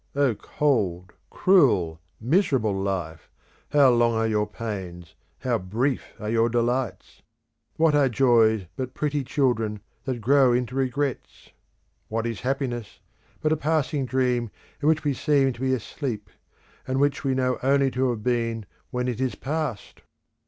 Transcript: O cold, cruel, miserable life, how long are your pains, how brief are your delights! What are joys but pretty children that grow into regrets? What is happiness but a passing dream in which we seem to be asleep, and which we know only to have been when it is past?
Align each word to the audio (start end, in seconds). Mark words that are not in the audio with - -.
O 0.15 0.33
cold, 0.33 1.13
cruel, 1.29 2.01
miserable 2.19 2.73
life, 2.73 3.29
how 3.69 3.91
long 3.91 4.15
are 4.15 4.25
your 4.25 4.47
pains, 4.47 5.13
how 5.41 5.59
brief 5.59 6.19
are 6.19 6.27
your 6.31 6.49
delights! 6.49 7.21
What 7.75 7.93
are 7.93 8.09
joys 8.09 8.65
but 8.75 8.95
pretty 8.95 9.23
children 9.23 9.79
that 10.05 10.19
grow 10.19 10.53
into 10.53 10.73
regrets? 10.73 11.51
What 12.07 12.25
is 12.25 12.41
happiness 12.41 12.99
but 13.41 13.51
a 13.53 13.55
passing 13.55 14.07
dream 14.07 14.49
in 14.81 14.87
which 14.87 15.03
we 15.03 15.13
seem 15.13 15.53
to 15.53 15.61
be 15.61 15.71
asleep, 15.71 16.31
and 16.87 16.99
which 16.99 17.23
we 17.23 17.35
know 17.35 17.59
only 17.61 17.91
to 17.91 18.09
have 18.09 18.23
been 18.23 18.65
when 18.89 19.07
it 19.07 19.21
is 19.21 19.35
past? 19.35 20.01